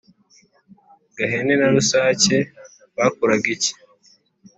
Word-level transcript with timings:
Gahene 1.15 1.53
na 1.57 1.67
Rusake 1.73 2.37
bakoraga 2.97 3.47
iki? 3.55 3.71